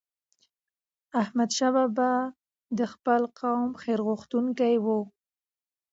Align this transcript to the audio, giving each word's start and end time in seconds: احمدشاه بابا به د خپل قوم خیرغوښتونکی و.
احمدشاه 1.21 1.71
بابا 1.75 1.89
به 1.97 2.09
د 2.77 2.79
خپل 2.93 3.21
قوم 3.39 3.69
خیرغوښتونکی 3.81 4.73
و. 4.83 4.85